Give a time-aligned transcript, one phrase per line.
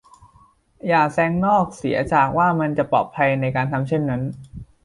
[0.87, 4.21] อย่าแซงนอกเสียจากว่ามันจะปลอดภัยในการทำเช่นนั้น